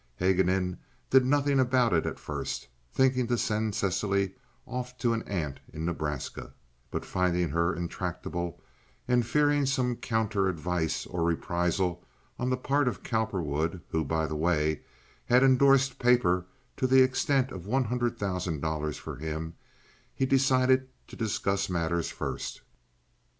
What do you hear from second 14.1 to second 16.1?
the way, had indorsed